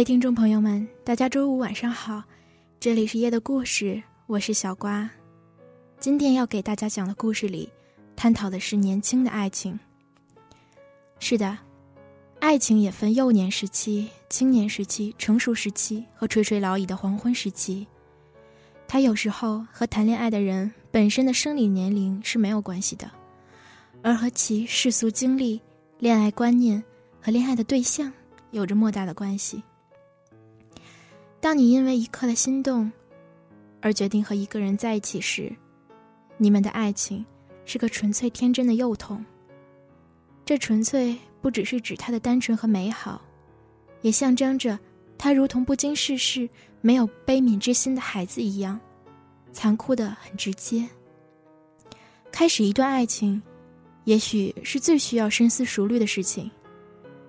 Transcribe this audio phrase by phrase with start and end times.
[0.00, 2.22] 位听众朋友们，大家周五晚上好，
[2.80, 5.10] 这里是夜的故事，我是小瓜。
[5.98, 7.70] 今天要给大家讲的故事里，
[8.16, 9.78] 探讨的是年轻的爱情。
[11.18, 11.58] 是的，
[12.38, 17.86] 爱情也分幼年时期、青年时期、成熟时期和垂垂老矣的黄昏时期。
[18.88, 23.10] 它有时候和谈恋爱的人本身的生理年龄是没有关系的，
[24.02, 25.60] 而和其世俗经历、
[25.98, 26.82] 恋爱观念
[27.20, 28.10] 和恋爱的对象
[28.50, 29.62] 有着莫大的关系。
[31.40, 32.92] 当你因为一刻的心动，
[33.80, 35.50] 而决定和一个人在一起时，
[36.36, 37.24] 你们的爱情
[37.64, 39.24] 是个纯粹天真的幼童。
[40.44, 43.22] 这纯粹不只是指他的单纯和美好，
[44.02, 44.78] 也象征着
[45.16, 46.46] 他如同不经世事、
[46.82, 48.78] 没有悲悯之心的孩子一样，
[49.50, 50.86] 残酷的很直接。
[52.30, 53.40] 开始一段爱情，
[54.04, 56.50] 也许是最需要深思熟虑的事情。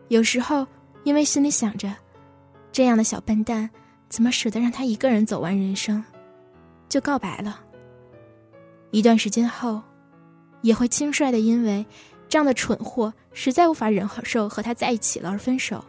[0.10, 0.68] 有时候，
[1.06, 1.96] 因为心里想着，
[2.74, 3.70] 这样的小笨蛋。
[4.12, 6.04] 怎么舍得让他一个人走完人生，
[6.90, 7.62] 就告白了？
[8.92, 9.82] 一段时间后，
[10.62, 11.86] 也会轻率的因为
[12.28, 15.84] 这样的蠢货实在无法忍受和他在一起了而分手。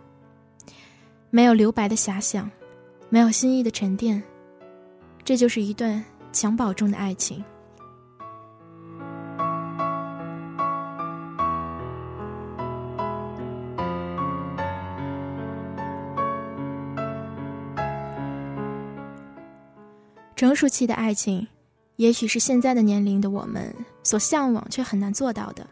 [1.30, 2.48] 没有留白的遐想，
[3.08, 4.22] 没有心意的沉淀，
[5.24, 7.44] 这就是一段襁褓中的爱情。
[20.42, 21.46] 成熟期的爱情，
[21.94, 23.72] 也许是现在的年龄的我们
[24.02, 25.64] 所向往却很难做到的。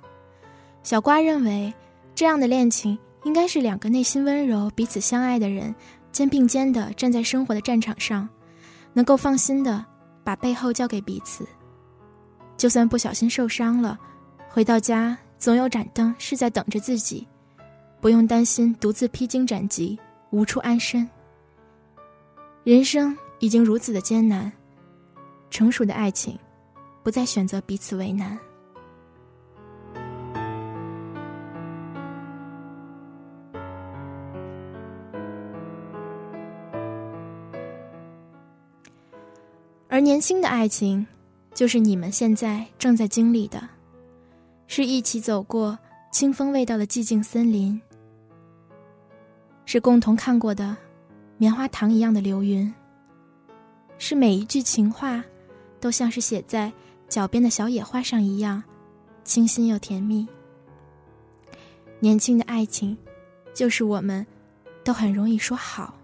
[0.84, 1.74] 小瓜认为，
[2.14, 5.74] 这样的恋情应该是两个内心温柔、彼此相爱的人，
[6.12, 8.28] 肩并肩的站在生活的战场上，
[8.92, 9.84] 能够放心的
[10.22, 11.44] 把背后交给彼此。
[12.56, 13.98] 就算不小心受伤了，
[14.48, 17.26] 回到家总有盏灯是在等着自己，
[18.00, 19.98] 不用担心独自披荆斩棘
[20.30, 21.10] 无处安身。
[22.62, 24.52] 人生已经如此的艰难。
[25.50, 26.38] 成熟的爱情，
[27.02, 28.38] 不再选择彼此为难。
[39.88, 41.04] 而年轻的爱情，
[41.52, 43.60] 就是你们现在正在经历的，
[44.68, 45.76] 是一起走过
[46.12, 47.78] 清风味道的寂静森林，
[49.66, 50.76] 是共同看过的
[51.36, 52.72] 棉花糖一样的流云，
[53.98, 55.22] 是每一句情话。
[55.80, 56.70] 都像是写在
[57.08, 58.62] 脚边的小野花上一样，
[59.24, 60.28] 清新又甜蜜。
[61.98, 62.96] 年轻的爱情，
[63.54, 64.26] 就是我们
[64.84, 65.94] 都很容易说好，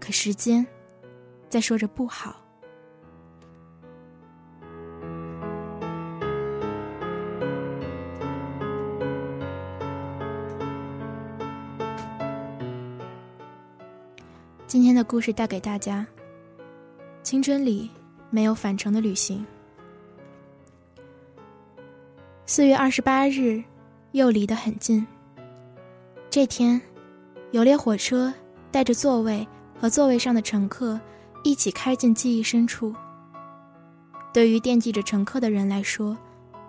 [0.00, 0.66] 可时间
[1.48, 2.36] 在说着不好。
[14.66, 16.06] 今天的故事带给大家：
[17.22, 17.90] 青春里。
[18.30, 19.44] 没有返程的旅行。
[22.46, 23.62] 四月二十八日，
[24.12, 25.06] 又离得很近。
[26.30, 26.80] 这天，
[27.50, 28.32] 有列火车
[28.70, 29.46] 带着座位
[29.78, 30.98] 和座位上的乘客
[31.42, 32.94] 一起开进记忆深处。
[34.32, 36.16] 对于惦记着乘客的人来说，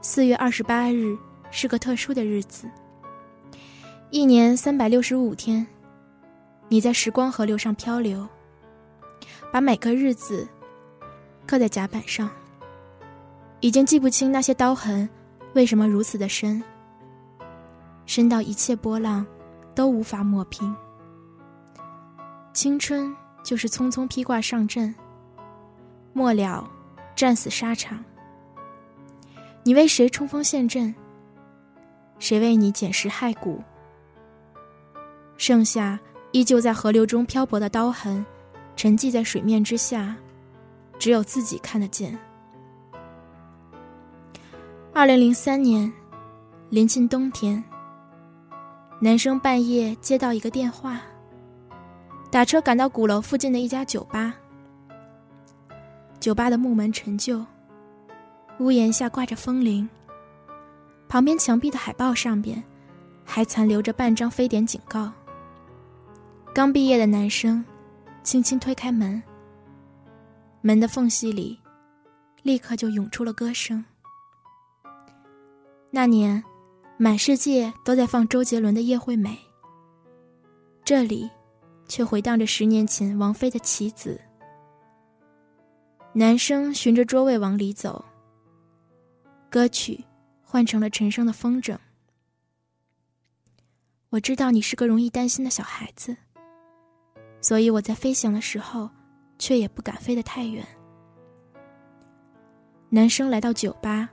[0.01, 1.17] 四月二十八日
[1.51, 2.69] 是个特殊的日子。
[4.11, 5.65] 一年三百六十五天，
[6.67, 8.27] 你在时光河流上漂流，
[9.51, 10.47] 把每个日子。
[11.49, 12.29] 刻在甲板上，
[13.59, 15.09] 已经记不清那些刀痕
[15.55, 16.63] 为什么如此的深，
[18.05, 19.25] 深到一切波浪
[19.73, 20.75] 都无法抹平。
[22.53, 23.11] 青春
[23.41, 24.93] 就是匆匆披挂上阵，
[26.13, 26.69] 末了
[27.15, 27.97] 战死沙场。
[29.63, 30.93] 你为谁冲锋陷阵？
[32.19, 33.59] 谁为你捡拾骸骨？
[35.35, 35.99] 剩下
[36.31, 38.23] 依旧在河流中漂泊的刀痕，
[38.75, 40.15] 沉寂在水面之下。
[40.99, 42.15] 只有自己看得见。
[44.93, 45.91] 二零零三年，
[46.69, 47.63] 临近冬天，
[48.99, 50.99] 男生半夜接到一个电话，
[52.29, 54.35] 打车赶到鼓楼附近的一家酒吧。
[56.19, 57.45] 酒吧的木门陈旧，
[58.59, 59.87] 屋檐下挂着风铃，
[61.07, 62.61] 旁边墙壁的海报上边
[63.23, 65.09] 还残留着半张非典警告。
[66.53, 67.63] 刚毕业的男生
[68.21, 69.23] 轻轻推开门，
[70.61, 71.59] 门的缝隙里
[72.43, 73.83] 立刻就涌出了歌声。
[75.89, 76.43] 那年。
[77.01, 79.29] 满世界都在放周杰伦的《叶惠美》，
[80.83, 81.29] 这里
[81.87, 84.19] 却回荡着十年前王菲的《棋子》。
[86.11, 88.03] 男生循着桌位往里走，
[89.49, 90.03] 歌曲
[90.41, 91.73] 换成了陈升的《风筝》。
[94.09, 96.17] 我知道你是个容易担心的小孩子，
[97.39, 98.89] 所以我在飞翔的时候，
[99.39, 100.63] 却也不敢飞得太远。
[102.89, 104.09] 男生来到酒吧，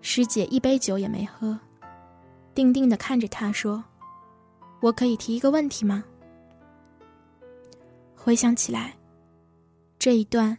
[0.00, 1.56] 师姐一杯酒也没喝。
[2.54, 3.84] 定定的看着他说
[4.82, 6.02] ：“我可以提一个问题吗？”
[8.16, 8.96] 回想起来，
[9.96, 10.58] 这一段，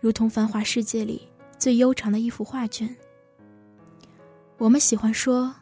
[0.00, 2.92] 如同繁华世界里最悠长的一幅画卷。
[4.56, 5.54] 我们喜欢说：“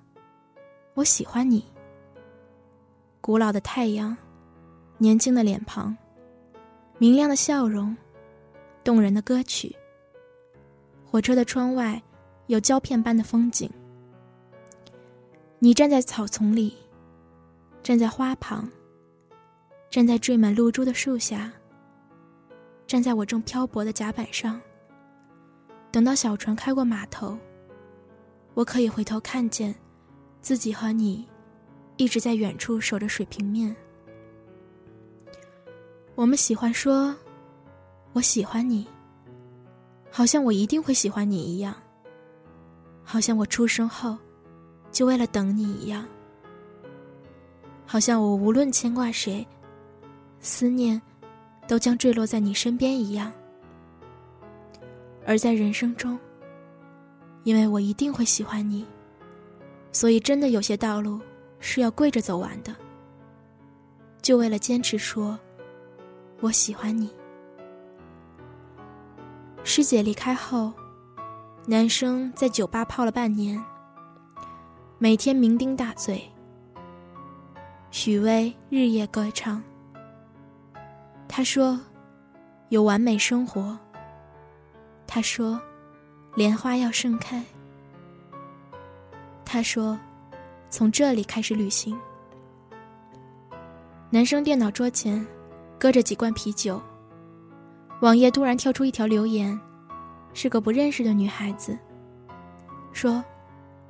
[0.94, 1.62] 我喜欢你。”
[3.20, 4.16] 古老的太阳，
[4.96, 5.94] 年轻的脸庞，
[6.98, 7.94] 明亮的笑容，
[8.82, 9.74] 动人的歌曲。
[11.04, 12.02] 火车的窗外，
[12.46, 13.70] 有胶片般的风景。
[15.58, 16.74] 你站在草丛里，
[17.82, 18.70] 站在花旁，
[19.90, 21.52] 站在缀满露珠的树下，
[22.86, 24.58] 站在我正漂泊的甲板上。
[25.92, 27.36] 等到小船开过码头，
[28.54, 29.74] 我可以回头看见
[30.40, 31.28] 自己和你
[31.98, 33.76] 一直在远处守着水平面。
[36.16, 37.14] 我们喜欢说
[38.14, 38.86] “我喜欢你”，
[40.10, 41.74] 好像我一定会喜欢你一样，
[43.04, 44.16] 好像我出生后。
[44.90, 46.08] 就为了等你一样，
[47.84, 49.46] 好像我无论牵挂谁，
[50.40, 51.00] 思念
[51.68, 53.30] 都将坠落在你身边一样。
[55.26, 56.18] 而在人生中，
[57.42, 58.86] 因为我一定会喜欢你，
[59.92, 61.20] 所以真的有些道路
[61.60, 62.74] 是要跪着走完的，
[64.22, 65.38] 就为了坚持说
[66.40, 67.10] “我喜欢你”。
[69.64, 70.72] 师姐离开后，
[71.66, 73.62] 男生在酒吧泡了半年。
[74.98, 76.22] 每天酩酊大醉，
[77.90, 79.62] 许巍日夜歌唱。
[81.28, 81.78] 他说
[82.70, 83.78] ：“有完美生活。”
[85.06, 85.60] 他说
[86.34, 87.44] ：“莲花要盛开。”
[89.44, 89.98] 他说
[90.70, 91.98] ：“从这里开始旅行。”
[94.08, 95.26] 男生电脑桌前，
[95.78, 96.80] 搁着几罐啤酒。
[98.00, 99.58] 网页突然跳出一条留言，
[100.34, 101.78] 是个不认识的女孩子，
[102.92, 103.22] 说。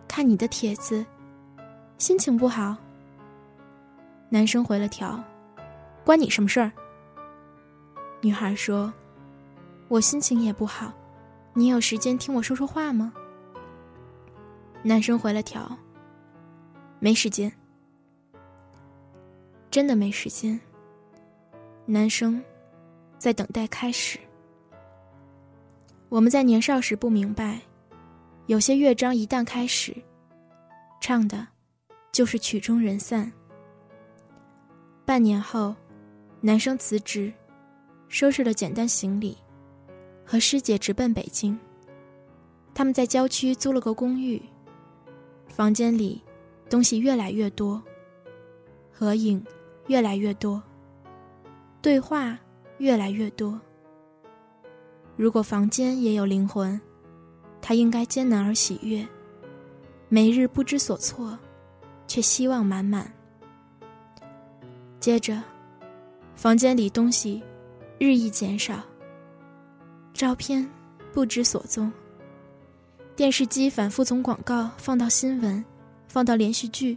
[0.08, 1.04] 看你的帖子，
[1.98, 2.74] 心情不好。
[4.30, 5.22] 男生回了条
[6.06, 6.72] ：“关你什么事儿？”
[8.22, 8.90] 女孩说
[9.88, 10.90] ：“我心情也不好，
[11.52, 13.12] 你有时间听我说说话吗？”
[14.82, 15.70] 男生回了条
[16.98, 17.52] ：“没时间，
[19.70, 20.58] 真的没时间。”
[21.88, 22.42] 男生
[23.16, 24.18] 在等待开始。
[26.08, 27.60] 我们在年少时不明白。
[28.46, 29.94] 有些乐章一旦开始，
[31.00, 31.46] 唱的，
[32.12, 33.32] 就是曲终人散。
[35.04, 35.74] 半年后，
[36.40, 37.32] 男生辞职，
[38.08, 39.36] 收拾了简单行李，
[40.24, 41.58] 和师姐直奔北京。
[42.74, 44.40] 他们在郊区租了个公寓，
[45.48, 46.22] 房间里
[46.68, 47.82] 东西越来越多，
[48.92, 49.44] 合影
[49.88, 50.62] 越来越多，
[51.80, 52.38] 对话
[52.78, 53.60] 越来越多。
[55.16, 56.80] 如果房间也有灵魂。
[57.58, 59.04] 他应该艰难而喜悦，
[60.08, 61.36] 每日不知所措，
[62.06, 63.12] 却希望满满。
[65.00, 65.42] 接着，
[66.36, 67.42] 房间里东西
[67.98, 68.84] 日益减少，
[70.14, 70.64] 照片
[71.12, 71.92] 不知所踪。
[73.16, 75.64] 电视机反复从广告放到新闻，
[76.06, 76.96] 放到连续剧，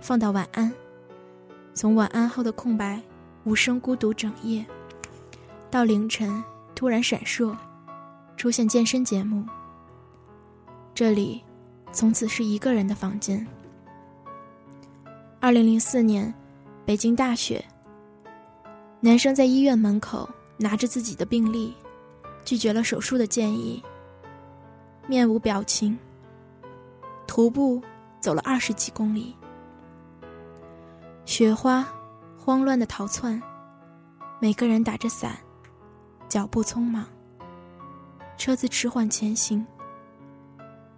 [0.00, 0.72] 放到晚安，
[1.74, 3.00] 从晚安后的空白
[3.48, 4.62] 无声孤独整夜，
[5.70, 7.56] 到凌晨突然闪烁，
[8.36, 9.42] 出现健身节目。
[10.94, 11.42] 这里，
[11.90, 13.46] 从此是一个人的房间。
[15.40, 16.32] 二零零四年，
[16.84, 17.64] 北京大雪。
[19.00, 20.28] 男生在医院门口
[20.58, 21.72] 拿着自己的病历，
[22.44, 23.82] 拒绝了手术的建议。
[25.06, 25.98] 面无表情，
[27.26, 27.80] 徒步
[28.20, 29.34] 走了二十几公里。
[31.24, 31.88] 雪花
[32.48, 33.38] 慌乱的逃窜，
[34.40, 35.36] 每个人打着伞，
[36.30, 37.04] 脚步匆忙。
[38.38, 39.66] 车子迟缓前行。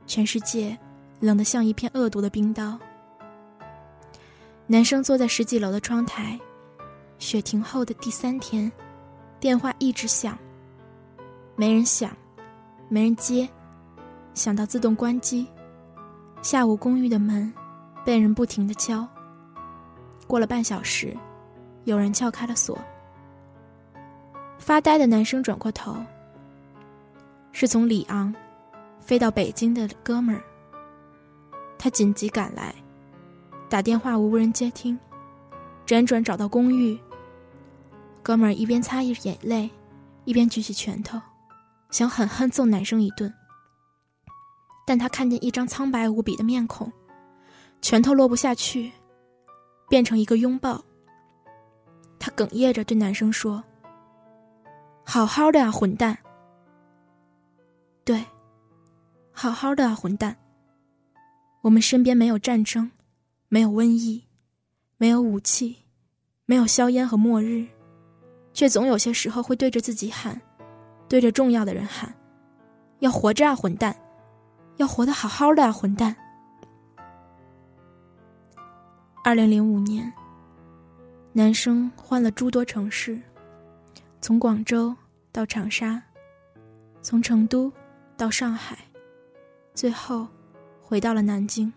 [0.06, 0.78] 全世界
[1.18, 2.78] 冷得像一片恶毒的冰刀。
[4.68, 6.38] 男生坐在十几楼的窗台，
[7.18, 8.70] 雪停后的第三天，
[9.40, 10.38] 电话一直响，
[11.56, 12.16] 没人响，
[12.88, 13.48] 没人接，
[14.34, 15.48] 想到自动关机。
[16.42, 17.52] 下午公寓的门
[18.04, 19.04] 被人不停的敲。
[20.28, 21.16] 过了半小时，
[21.84, 22.78] 有人撬开了锁。
[24.58, 25.96] 发呆的男生转过头，
[27.52, 28.34] 是从里昂
[29.00, 30.42] 飞到北京的哥们儿。
[31.78, 32.74] 他紧急赶来，
[33.68, 34.98] 打电话无人接听，
[35.86, 36.98] 辗转找到公寓。
[38.22, 39.70] 哥们儿一边擦眼泪，
[40.26, 41.18] 一边举起拳头，
[41.90, 43.32] 想狠狠揍男生一顿。
[44.86, 46.92] 但他看见一张苍白无比的面孔，
[47.80, 48.92] 拳头落不下去，
[49.88, 50.84] 变成一个拥抱。
[52.20, 53.64] 他哽咽着对男生说
[55.04, 56.16] ：“好好的啊，混蛋！
[58.04, 58.24] 对，
[59.32, 60.36] 好好的啊，混蛋！
[61.62, 62.90] 我们身边没有战争，
[63.48, 64.22] 没有瘟疫，
[64.98, 65.78] 没有武器，
[66.44, 67.66] 没有硝烟和末日，
[68.52, 70.40] 却总有些时候会对着自己喊，
[71.08, 72.14] 对着重要的人喊：
[73.00, 73.96] 要活着啊，混蛋！”
[74.76, 76.16] 要活得好好的啊，混蛋！
[79.22, 80.10] 二零零五年，
[81.32, 83.16] 男生换了诸多城市，
[84.20, 84.94] 从广州
[85.30, 86.02] 到长沙，
[87.00, 87.72] 从成都
[88.16, 88.76] 到上海，
[89.72, 90.26] 最后
[90.82, 91.72] 回到了南京。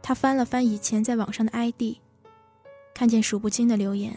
[0.00, 1.96] 他翻了翻以前在网上的 ID，
[2.94, 4.16] 看见数不清的留言，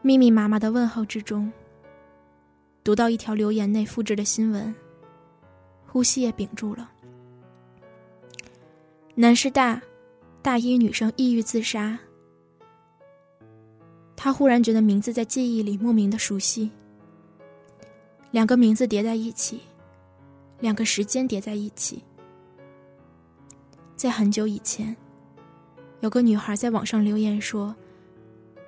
[0.00, 1.52] 密密麻麻的问候之中，
[2.84, 4.72] 读到一条留言内复制的新闻。
[5.84, 6.90] 呼吸也屏住了。
[9.16, 9.82] 南师大
[10.40, 11.98] 大一女生抑郁自杀。
[14.24, 16.70] 他忽然觉得名字在记忆里莫名的熟悉。
[18.30, 19.60] 两个名字叠在一起，
[20.60, 22.00] 两个时间叠在一起。
[23.96, 24.96] 在很久以前，
[26.02, 27.74] 有个女孩在网上留言说：“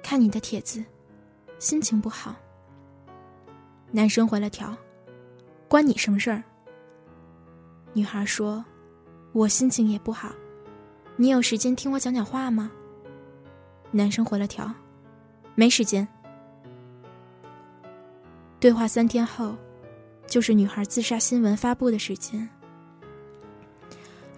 [0.02, 0.84] 看你的帖子，
[1.61, 2.34] 心情不好。”
[3.92, 4.76] 男生回了条
[5.70, 6.42] ：“关你什么事儿？”
[7.94, 8.64] 女孩说
[9.30, 10.32] ：“我心情也不好，
[11.14, 12.73] 你有时间听我讲讲话吗？”
[13.94, 14.68] 男生回了条
[15.54, 16.06] ：“没时间。”
[18.61, 19.54] 对话三天后，
[20.26, 22.49] 就是女孩自杀新闻发布的时间。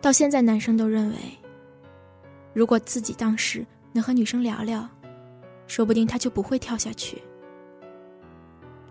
[0.01, 1.17] 到现在，男生都认为，
[2.53, 4.89] 如果自己当时能和女生聊聊，
[5.67, 7.21] 说不定他就不会跳下去。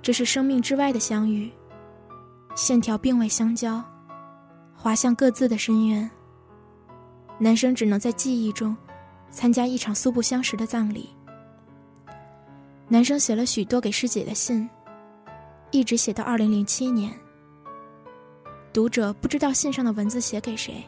[0.01, 1.51] 这是生命之外的相遇，
[2.55, 3.84] 线条并未相交。
[4.75, 6.10] 滑向各自的深渊。
[7.39, 8.75] 男生只能在记忆中，
[9.32, 11.15] 参加一场素不相识的葬礼。
[12.88, 14.70] 男生写了许多给师姐的信，
[15.72, 17.12] 一直写到二零零七年。
[18.72, 20.84] 读者不知道信上的文字写给谁，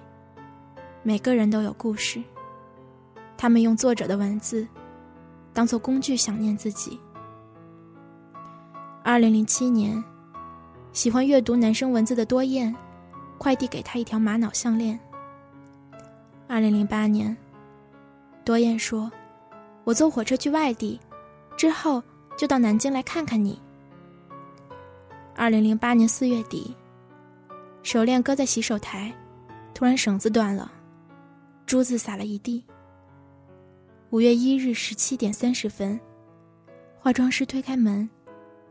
[1.04, 2.22] 每个人都有故事。
[3.38, 4.68] 他们用作者的文字，
[5.54, 7.00] 当做工具想念自己。
[9.04, 10.04] 二零零七年，
[10.94, 12.75] 喜欢阅读男生文字的多燕。
[13.39, 15.00] 快递给他一条玛瑙项链。
[16.48, 17.38] 二零零八年，
[18.44, 19.12] 多燕说
[19.86, 21.00] ：“我坐火车去外地，
[21.58, 22.02] 之后
[22.38, 23.60] 就到南京来看看你。”
[25.36, 26.74] 二零零八年四月底，
[27.84, 29.14] 手链搁在洗手台，
[29.74, 30.72] 突然绳子断了，
[31.66, 32.64] 珠子洒了一地。
[34.10, 36.00] 五月一日十七点三十分，
[37.00, 38.10] 化妆师推开门，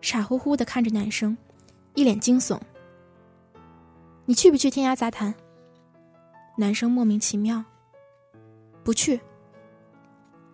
[0.01, 1.37] 傻乎乎的看着男生，
[1.95, 2.59] 一脸惊悚。
[4.25, 5.33] 你去不去天涯杂谈？
[6.57, 7.63] 男生莫名其妙。
[8.83, 9.21] 不去。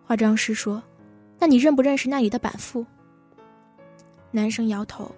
[0.05, 0.83] 化妆师说
[1.43, 2.87] ：“那你认不认识那里的板副？”
[4.31, 5.11] 男生摇头。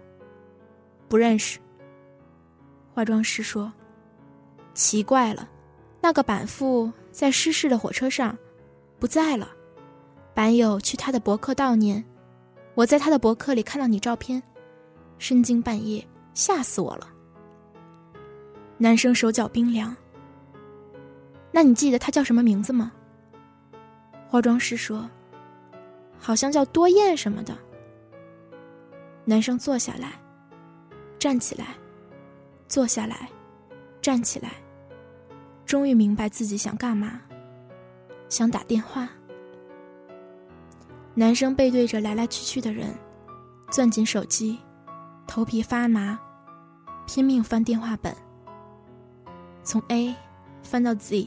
[1.07, 1.59] 不认识。
[2.95, 3.71] 化妆师说
[4.73, 5.47] ：“奇怪了，
[6.01, 8.35] 那个板副在失事的火车上，
[8.99, 9.51] 不在了。
[10.33, 12.03] 板友去他的博客悼念，
[12.75, 14.43] 我在他的博客里看到你照片，
[15.19, 16.03] 深更半夜，
[16.33, 17.07] 吓死我了。”
[18.79, 19.95] 男生手脚冰凉。
[21.53, 22.91] 那你记得他叫什么名字吗？
[24.27, 25.07] 化妆师说
[26.19, 27.57] ：“好像叫多燕什么的。”
[29.27, 30.13] 男生坐下来，
[31.19, 31.75] 站起来，
[32.69, 33.29] 坐下来，
[34.03, 34.51] 站起来，
[35.65, 37.21] 终于明白自己想干嘛，
[38.29, 39.09] 想打电话。
[41.15, 42.93] 男生背对着来来去去的人，
[43.71, 44.59] 攥紧手机，
[45.27, 46.19] 头皮发麻，
[47.07, 48.15] 拼命翻电话本。
[49.63, 50.15] 从 A
[50.63, 51.27] 翻到 Z，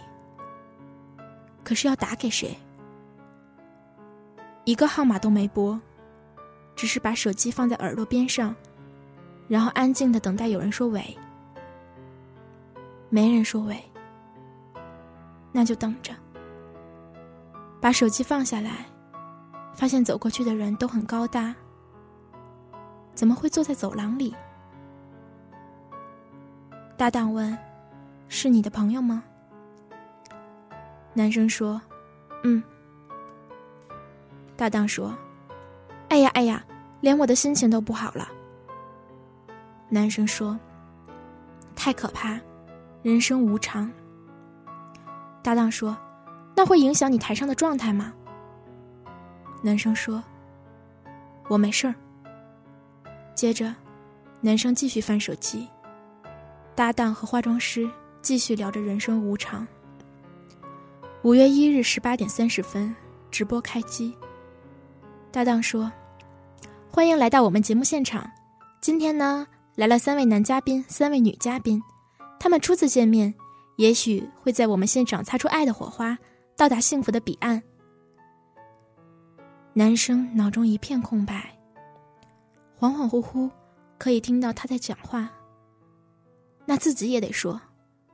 [1.64, 2.56] 可是要打给谁？
[4.68, 5.80] 一个号码都没拨，
[6.76, 8.54] 只是把手机放在耳朵边上，
[9.48, 11.18] 然后安静的等待有人说“喂”。
[13.08, 13.82] 没人说“喂”，
[15.54, 16.14] 那就等着。
[17.80, 18.86] 把手机放下来，
[19.74, 21.56] 发现走过去的人都很高大。
[23.16, 24.36] 怎么会坐在走廊里？
[26.98, 27.58] 搭档问
[28.28, 29.24] ：“是你的朋友吗？”
[31.16, 31.82] 男生说
[32.44, 32.62] ：“嗯。”
[34.58, 35.16] 搭档说
[36.10, 36.66] ：“哎呀哎呀，
[37.00, 38.28] 连我的心情都不好了。”
[39.88, 40.60] 男生说
[41.76, 42.40] ：“太可怕，
[43.04, 43.90] 人生无常。”
[45.44, 45.96] 搭档说
[46.58, 48.12] ：“那会影响你台上的状态吗？”
[49.62, 50.22] 男生说
[51.48, 51.94] ：“我没事儿。”
[53.36, 53.74] 接着，
[54.42, 55.68] 男生继续翻手机。
[56.74, 57.90] 搭档和化妆师
[58.22, 59.66] 继续聊着人生无常。
[61.24, 62.96] 五月一日十八点三十分，
[63.32, 64.18] 直播开机。
[65.38, 65.92] 搭档说
[66.90, 68.28] ：“欢迎来到我们节目现场。
[68.82, 71.80] 今天呢，来了三位男嘉宾，三位女嘉宾。
[72.40, 73.32] 他们初次见面，
[73.76, 76.18] 也许会在我们现场擦出爱的火花，
[76.56, 77.62] 到达幸福的彼岸。”
[79.74, 81.56] 男生脑中一片空白，
[82.80, 83.48] 恍恍惚惚
[84.00, 85.32] 可以听到他在讲话。
[86.66, 87.62] 那自己也得说，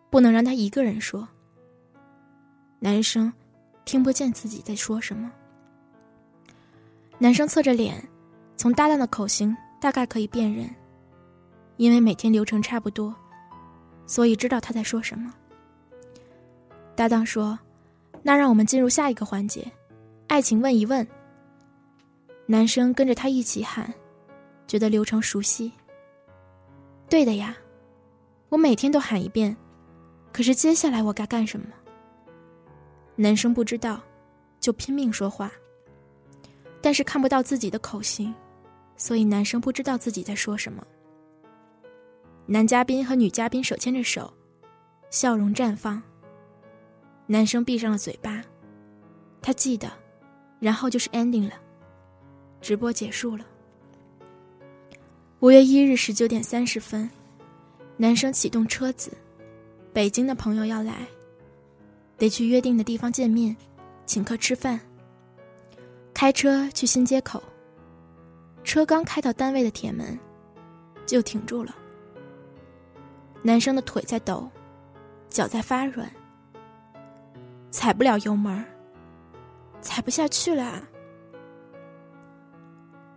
[0.09, 1.25] 不能让他一个人说。
[2.79, 3.31] 男生
[3.85, 5.31] 听不见自己在说什么。
[7.23, 8.05] 男生侧着脸，
[8.57, 10.69] 从搭档的口型大概可以辨认，
[11.77, 13.15] 因为每天流程差不多，
[14.05, 15.33] 所以知道他在说什么。
[16.97, 17.57] 搭档说
[18.23, 19.65] ：“那让我们进入下一个环节，
[20.27, 21.07] 爱情问一问。”
[22.45, 23.93] 男生跟着他一起喊，
[24.67, 25.71] 觉得流程熟悉。
[27.07, 27.55] 对的呀。
[28.49, 29.55] 我每天都喊一遍，
[30.33, 31.67] 可是接下来我该干什么？
[33.15, 34.01] 男生不知道，
[34.59, 35.49] 就拼命说话。
[36.83, 38.35] 但是看不到自己的口型，
[38.97, 40.85] 所以男生不知道自己在说什么。
[42.45, 44.31] 男嘉宾和女嘉宾手牵着手，
[45.09, 46.03] 笑容绽放。
[47.25, 48.43] 男生闭上了嘴巴，
[49.41, 49.89] 他记得，
[50.59, 51.53] 然后就是 ending 了，
[52.59, 53.45] 直播结束了。
[55.39, 57.09] 五月一日十九点三十分。
[57.95, 59.11] 男生启动车子，
[59.93, 61.07] 北京的朋友要来，
[62.17, 63.55] 得去约定的地方见面，
[64.05, 64.77] 请客吃饭。
[66.13, 67.41] 开车去新街口，
[68.63, 70.17] 车刚开到单位的铁门，
[71.05, 71.75] 就停住了。
[73.41, 74.49] 男生的腿在抖，
[75.27, 76.09] 脚在发软，
[77.71, 78.63] 踩不了油门
[79.81, 80.81] 踩不下去了。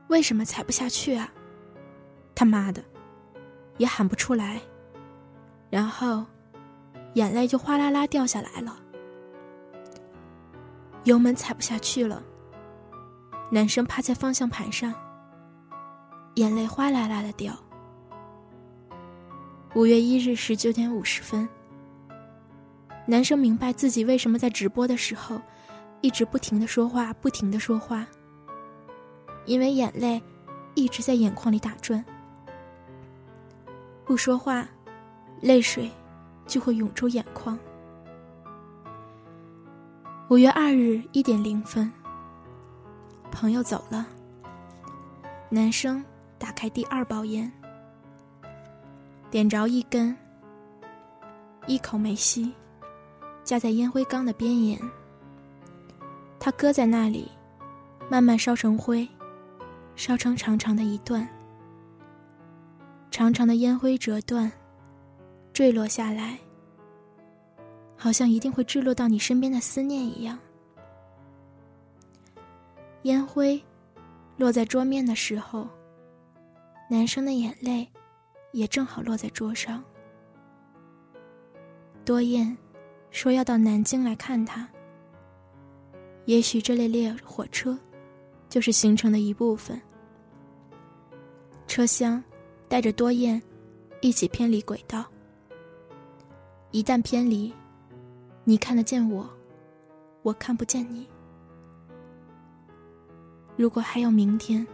[0.08, 1.32] 为什么踩不下去啊？
[2.34, 2.82] 他妈的！
[3.76, 4.60] 也喊不出来，
[5.68, 6.24] 然后
[7.14, 8.78] 眼泪就哗啦啦掉下来了。
[11.04, 12.22] 油门踩不下去了，
[13.48, 14.92] 男生趴在方向盘上，
[16.34, 17.54] 眼泪哗啦啦的掉。
[19.74, 21.48] 五月一日十九点五十分，
[23.06, 25.40] 男生明白自己为什么在直播的时候
[26.00, 28.04] 一直不停的说话，不停的说话，
[29.44, 30.20] 因为眼泪
[30.74, 32.04] 一直在眼眶里打转。
[34.04, 34.66] 不说话，
[35.40, 35.88] 泪水
[36.46, 37.56] 就会涌出眼眶。
[40.30, 41.92] 五月二日一点零分，
[43.36, 44.06] 朋友走了。
[45.50, 46.02] 男生
[46.38, 47.52] 打开第二包烟，
[49.30, 50.16] 点着一根，
[51.66, 52.50] 一口没吸，
[53.44, 54.80] 架在烟灰缸的边沿。
[56.40, 57.30] 他搁在那里，
[58.08, 59.06] 慢慢烧成灰，
[59.96, 61.28] 烧成长长的一段。
[63.10, 64.50] 长长的烟灰折断，
[65.52, 66.38] 坠落下来，
[67.98, 70.38] 好像一定会坠落到你身边的思念一样。
[73.06, 73.62] 烟灰
[74.36, 75.68] 落在桌面的时候，
[76.90, 77.88] 男生的眼泪
[78.52, 79.82] 也正好落在桌上。
[82.04, 82.56] 多燕
[83.12, 84.68] 说要到南京来看他，
[86.24, 87.78] 也许这列列火车
[88.48, 89.80] 就是行程的一部分。
[91.66, 92.22] 车厢。
[92.68, 93.40] 带着多燕，
[94.00, 95.04] 一起偏离轨道。
[96.72, 97.54] 一旦偏离，
[98.42, 99.24] 你看得见我，
[100.22, 101.06] 我看不见你。
[103.56, 104.66] 如果还有明天，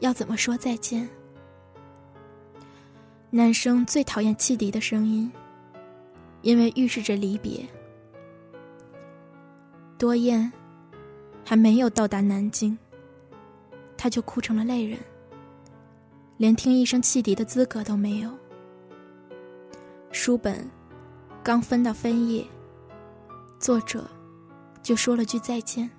[0.00, 1.08] 要怎么说再见？
[3.30, 5.30] 男生最讨厌汽笛的声音，
[6.42, 7.66] 因为预示着离别。
[9.98, 10.50] 多燕
[11.44, 12.76] 还没有到达南京，
[13.96, 14.98] 他就哭成了泪人。
[16.36, 18.30] 连听一声汽笛的资格都没有。
[20.10, 20.68] 书本
[21.42, 22.44] 刚翻到分页，
[23.58, 24.08] 作者
[24.82, 25.90] 就说了句再见。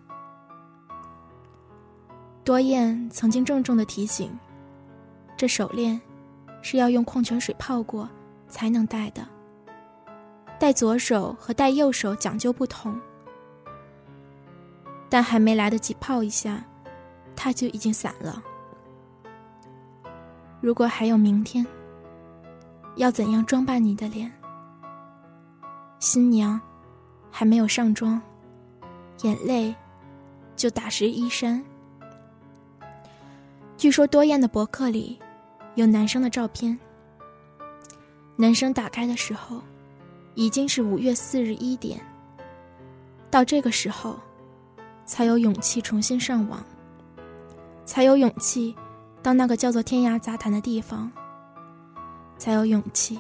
[2.46, 4.32] 多燕曾经郑重的提醒：
[5.36, 6.00] 这手链
[6.62, 8.08] 是要用矿泉水泡过
[8.48, 9.28] 才能戴的，
[10.60, 12.96] 戴左手和戴右手讲究不同。
[15.10, 16.64] 但还没来得及泡一下，
[17.36, 18.44] 它就已经散了。
[20.62, 21.66] 如果还有明天，
[22.96, 24.32] 要怎样装扮你的脸？
[25.98, 26.62] 新娘
[27.32, 28.22] 还没有上妆，
[29.24, 29.74] 眼泪
[30.56, 31.64] 就打湿衣衫。
[33.78, 35.20] 据说多燕的博客里
[35.76, 36.78] 有男生的照片。
[38.38, 39.62] 男生打开的时候，
[40.34, 42.00] 已经是五月四日一点。
[43.30, 44.18] 到这个时候，
[45.06, 46.64] 才有勇气重新上网，
[47.86, 48.74] 才有勇气
[49.22, 51.12] 到那个叫做天涯杂谈的地方，
[52.38, 53.20] 才有勇气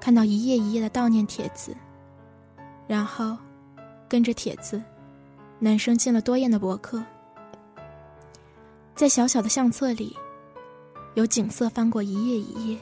[0.00, 1.76] 看到一页一页的悼念帖子，
[2.86, 3.36] 然后
[4.08, 4.80] 跟着帖子，
[5.58, 7.02] 男生进了多燕的博客，
[8.98, 10.12] 在小小的相册里，
[11.14, 12.76] 有景色翻过一页一页。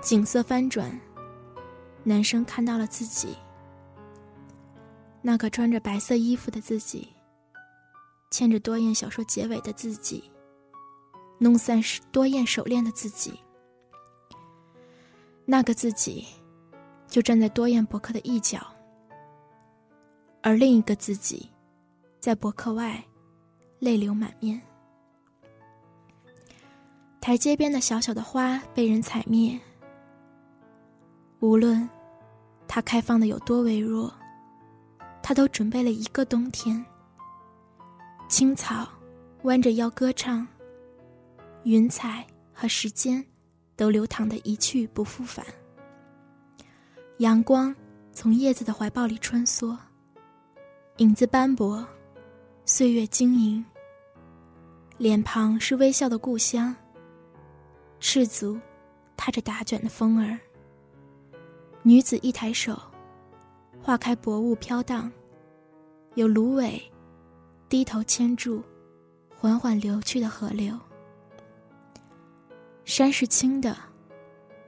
[0.00, 0.98] 景色翻转，
[2.02, 3.36] 男生看到了自己，
[5.20, 7.06] 那个穿着白色衣服的自己，
[8.30, 10.30] 牵着多燕小说结尾的自己，
[11.36, 11.78] 弄散
[12.10, 13.38] 多燕手链的自己，
[15.44, 16.26] 那个自己，
[17.06, 18.66] 就站在多燕博客的一角，
[20.40, 21.50] 而另一个自己，
[22.18, 23.04] 在博客外，
[23.78, 24.58] 泪流满面。
[27.20, 29.58] 台阶边的小小的花被人踩灭。
[31.40, 31.88] 无论
[32.66, 34.12] 它开放的有多微弱，
[35.22, 36.82] 它都准备了一个冬天。
[38.26, 38.88] 青草
[39.42, 40.46] 弯着腰歌唱，
[41.64, 43.24] 云彩和时间
[43.76, 45.44] 都流淌的一去不复返。
[47.18, 47.74] 阳光
[48.14, 49.76] 从叶子的怀抱里穿梭，
[50.96, 51.86] 影子斑驳，
[52.64, 53.62] 岁月晶莹。
[54.96, 56.74] 脸庞是微笑的故乡，
[58.00, 58.58] 赤足
[59.16, 60.36] 踏着打卷的风儿。
[61.82, 62.80] 女子一抬手，
[63.80, 65.10] 化开薄雾飘荡，
[66.14, 66.82] 有芦苇
[67.68, 68.62] 低头牵住
[69.36, 70.76] 缓缓流去的河流。
[72.84, 73.76] 山是青的，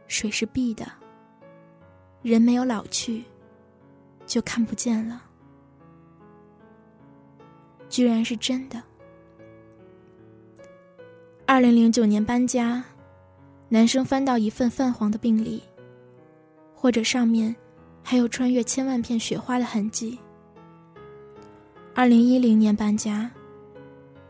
[0.07, 0.87] 水是碧的。
[2.23, 3.25] 人没有老去，
[4.27, 5.23] 就看不见了。
[7.89, 8.81] 居然是真的。
[11.45, 12.85] 二零零九年搬家，
[13.73, 15.63] 男生翻到一份泛黄的病历。
[16.75, 17.57] 或者上面
[18.03, 20.19] 还有穿越千万片雪花的痕迹。
[21.95, 23.31] 二零一零年搬家，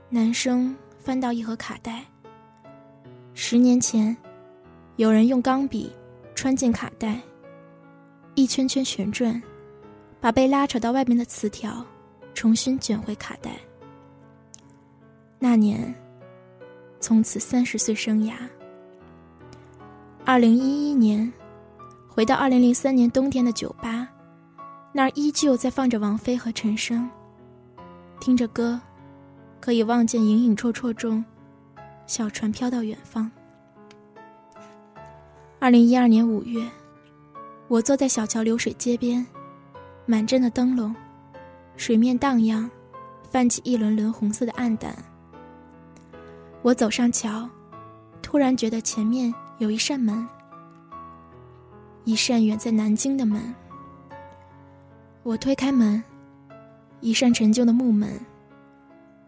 [0.09, 2.05] 男生翻到一盒卡带。
[3.35, 4.17] 十年前，
[4.95, 5.91] 有人用钢笔
[6.37, 7.21] 穿进卡带，
[8.37, 9.43] 一圈圈旋转，
[10.21, 11.85] 把被拉扯到外面的磁条
[12.33, 13.51] 重新卷回卡带。
[15.41, 15.93] 那年，
[17.01, 18.35] 从此三十岁生涯。
[20.25, 21.33] 二零一一年。
[22.09, 24.07] 回到二零零三年冬天的酒吧，
[24.93, 27.09] 那儿依旧在放着王菲和陈升。
[28.21, 28.79] 听着歌，
[29.61, 31.25] 可以望见影影绰绰中，
[32.07, 33.31] 小船飘到远方。
[35.59, 36.63] 二零一二年五月，
[37.67, 39.27] 我坐在小桥流水街边，
[40.05, 40.95] 满镇的灯笼，
[41.79, 42.71] 水面荡漾，
[43.31, 44.95] 泛起一轮轮红色的暗淡。
[46.61, 47.49] 我走上桥，
[48.21, 50.29] 突然觉得前面有一扇门。
[52.03, 53.55] 一扇远在南京的门，
[55.23, 56.03] 我推开门，
[57.01, 58.19] 一扇陈旧的木门，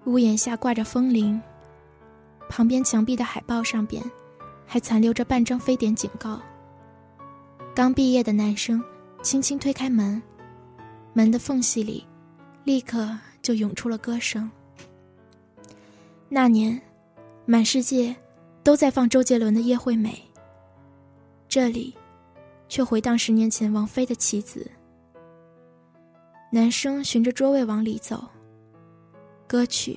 [0.06, 1.40] 屋檐下挂着风铃，
[2.48, 4.02] 旁边墙壁的海报上边
[4.66, 6.42] 还残留着半张非典警告。
[7.72, 8.82] 刚毕业的男生
[9.22, 10.20] 轻轻推开门，
[11.12, 12.04] 门的缝隙里
[12.64, 14.50] 立刻就涌出了歌声。
[16.28, 16.82] 那年，
[17.46, 18.16] 满世界
[18.64, 20.10] 都在放周杰伦的《叶惠美》，
[21.48, 21.94] 这里。
[22.66, 24.68] 却回荡十年前王菲的棋子。
[26.50, 28.26] 男生循着桌位往里走。
[29.46, 29.96] 歌曲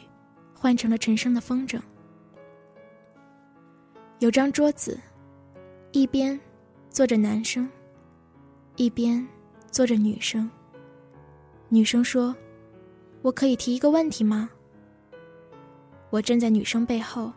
[0.54, 1.80] 换成了陈升的风筝。
[4.20, 5.00] 有张桌子，
[5.92, 6.40] 一边
[6.90, 7.68] 坐着男生，
[8.76, 9.26] 一边
[9.72, 10.48] 坐着女生。
[11.70, 12.36] 女生说
[13.24, 14.50] ：“我可以提一个问题吗？”
[16.12, 17.32] 我站在女生背后，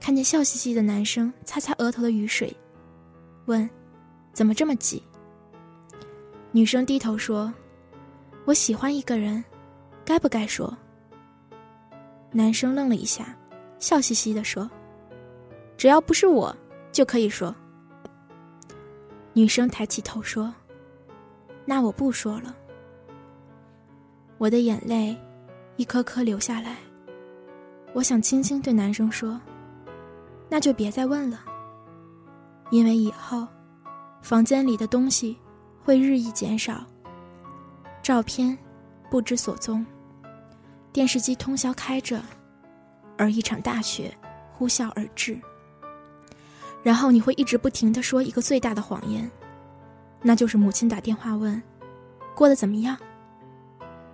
[0.00, 2.56] 看见笑嘻嘻的男生擦擦额头的雨水，
[3.46, 3.68] 问。
[4.32, 5.02] 怎么这么急？
[6.52, 7.52] 女生低头说
[8.46, 9.44] ：“我喜欢一个人，
[10.04, 10.74] 该不该说？”
[12.30, 13.36] 男生愣了一下，
[13.80, 14.70] 笑嘻嘻的说
[15.76, 16.56] ：“只要不是我，
[16.92, 17.54] 就可以说。”
[19.34, 20.54] 女生抬起头说
[21.66, 22.56] ：“那我不说了。”
[24.38, 25.18] 我的眼泪
[25.76, 26.76] 一颗颗流下来，
[27.92, 29.38] 我想轻轻对男生说
[30.50, 31.40] ：“那就别再问了，
[32.70, 33.46] 因为以后。”
[34.22, 35.34] 房间里的东西
[35.82, 36.84] 会日益减少，
[38.02, 38.56] 照片
[39.10, 39.84] 不知所踪，
[40.92, 42.22] 电视机通宵开着，
[43.16, 44.14] 而一场大雪
[44.52, 45.40] 呼啸而至。
[46.82, 49.28] 然后你会一直不停的说一个最大的谎言，
[50.20, 51.60] 那就是母亲打电话问，
[52.34, 52.94] 过得怎么样？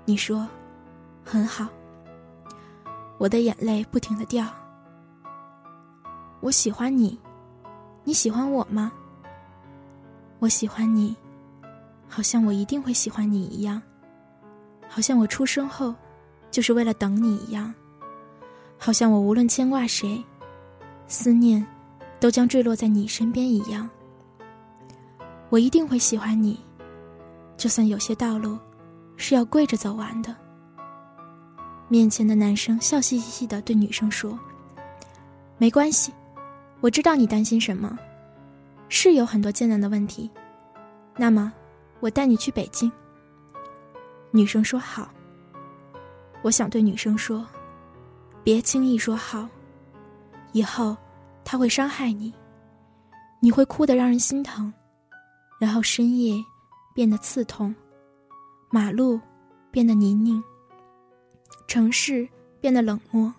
[0.05, 0.46] 你说，
[1.25, 1.66] 很好。
[3.18, 4.46] 我的眼泪不停的掉。
[6.40, 7.18] 我喜欢你，
[8.05, 8.92] 你喜欢我吗？
[10.38, 11.16] 我喜欢你，
[12.09, 13.83] 好像我一定会喜欢你一样，
[14.88, 15.94] 好像我出生后
[16.51, 17.75] 就是为了等你一样，
[18.79, 20.22] 好像我无论牵挂谁，
[21.07, 21.66] 思念。
[22.18, 23.88] 都将坠落在你身边一样，
[25.51, 26.59] 我一定会喜欢你，
[27.59, 28.59] 就算有些道路
[29.18, 30.35] 是要跪着走完的。
[31.88, 34.37] 面前的男生笑嘻嘻的对女生说
[35.59, 36.11] ：“没关系，
[36.87, 37.99] 我知道你担心什么，
[38.88, 40.31] 是有很多艰难的问题。
[41.16, 41.53] 那么，
[41.99, 42.90] 我带你去北京。”
[44.31, 45.11] 女生说：“好。”
[46.42, 47.44] 我想对女生说
[48.44, 49.49] ：“别轻易说好，
[50.53, 50.96] 以后。”
[51.44, 52.35] 他会伤害你，
[53.40, 54.72] 你会哭得让人心疼，
[55.61, 56.35] 然后深夜
[56.92, 57.72] 变得刺痛，
[58.68, 59.20] 马路
[59.70, 60.42] 变得泥泞，
[61.68, 62.29] 城市
[62.61, 63.33] 变得冷漠。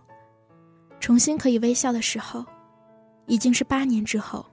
[1.01, 2.45] 重新可以微笑的时候，
[3.27, 4.45] 已经是八年之后。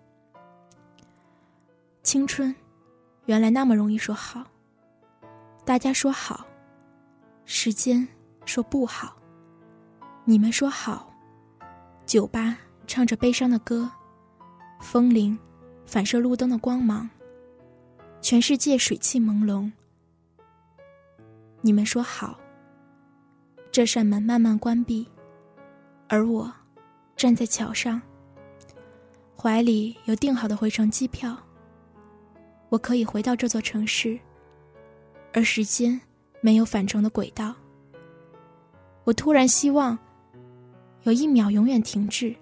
[2.03, 2.55] 青春，
[3.25, 4.45] 原来那么容易说好。
[5.65, 6.47] 大家说好，
[7.47, 8.07] 时间
[8.45, 9.17] 说不好，
[10.25, 11.11] 你们说好，
[12.05, 12.59] 酒吧。
[12.87, 13.91] 唱着悲伤的歌，
[14.79, 15.39] 风铃
[15.87, 17.09] 反射路灯的光芒。
[18.21, 19.73] 全世界水汽朦胧。
[21.63, 22.39] 你们说好。
[23.73, 25.09] 这扇门慢慢关闭，
[26.09, 26.53] 而我
[27.17, 28.03] 站在桥上，
[29.37, 31.37] 怀里有订好的回程机票。
[32.71, 34.19] 我可以回到这座城市，
[35.33, 36.01] 而时间
[36.41, 37.55] 没有返程的轨道。
[39.05, 39.99] 我突然希望
[41.03, 42.35] 有一秒永远停滞。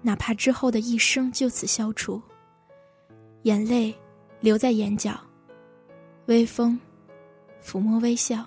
[0.00, 2.20] 哪怕之后的一生就此消除，
[3.42, 3.94] 眼泪
[4.40, 5.18] 留在眼角，
[6.26, 6.78] 微风
[7.62, 8.44] 抚摸微笑，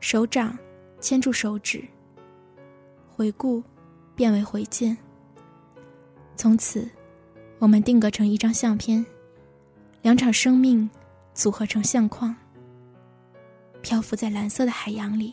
[0.00, 0.56] 手掌
[1.00, 1.82] 牵住手指，
[3.10, 3.62] 回顾
[4.14, 4.96] 变为回见。
[6.34, 6.88] 从此，
[7.58, 9.04] 我们定格成一张相片，
[10.02, 10.90] 两场生命
[11.34, 12.34] 组合成相框，
[13.80, 15.32] 漂浮在蓝色的海洋里。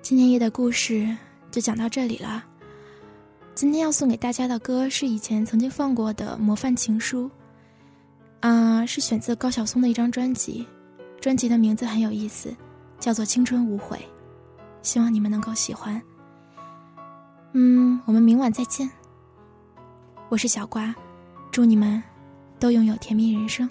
[0.00, 1.16] 今天夜的故事
[1.50, 2.44] 就讲到这里了。
[3.54, 7.26] 今天要送给大家的歌是以前曾经放过的《模范情书》，
[8.40, 10.66] 啊，是选自高晓松的一张专辑，
[11.20, 12.52] 专辑的名字很有意思，
[12.98, 13.96] 叫做《青春无悔》，
[14.82, 16.02] 希望你们能够喜欢。
[17.52, 18.90] 嗯，我们明晚再见。
[20.28, 20.92] 我是小瓜，
[21.52, 22.02] 祝你们
[22.58, 23.70] 都拥有甜蜜人生。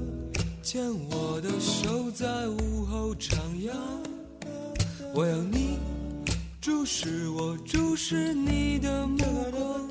[0.71, 3.73] 牵我的手，在午后徜徉。
[5.13, 5.77] 我要你
[6.61, 9.17] 注视我，注视你的目
[9.51, 9.89] 光，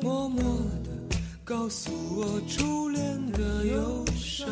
[0.00, 0.42] 默默
[0.82, 4.48] 地告诉我初恋的忧伤。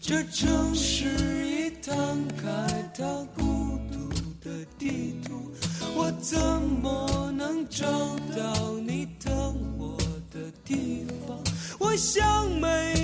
[0.00, 3.04] 这城市已摊开它
[3.36, 4.08] 孤独
[4.40, 5.52] 的地图，
[5.94, 6.40] 我怎
[6.80, 7.86] 么能找
[8.34, 9.98] 到你等我
[10.32, 11.38] 的地方？
[11.78, 13.03] 我想每